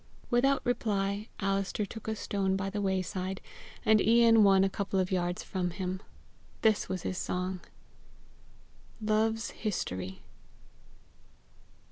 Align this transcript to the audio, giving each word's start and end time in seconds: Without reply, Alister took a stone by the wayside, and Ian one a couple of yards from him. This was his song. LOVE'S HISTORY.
Without 0.31 0.65
reply, 0.65 1.27
Alister 1.41 1.85
took 1.85 2.07
a 2.07 2.15
stone 2.15 2.55
by 2.55 2.71
the 2.71 2.81
wayside, 2.81 3.39
and 3.85 4.01
Ian 4.01 4.43
one 4.43 4.63
a 4.63 4.67
couple 4.67 4.99
of 4.99 5.11
yards 5.11 5.43
from 5.43 5.69
him. 5.69 6.01
This 6.63 6.89
was 6.89 7.03
his 7.03 7.19
song. 7.19 7.59
LOVE'S 8.99 9.51
HISTORY. 9.51 10.23